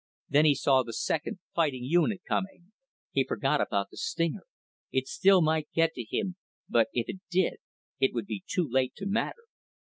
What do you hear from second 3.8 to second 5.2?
the stinger. It